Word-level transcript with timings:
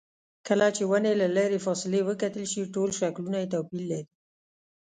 کله 0.47 0.67
چې 0.75 0.83
ونې 0.89 1.13
له 1.21 1.27
لرې 1.37 1.59
فاصلې 1.65 2.01
وکتل 2.07 2.43
شي 2.51 2.63
ټول 2.75 2.89
شکلونه 2.99 3.37
یې 3.41 3.51
توپیر 3.53 3.83
لري. 3.91 4.07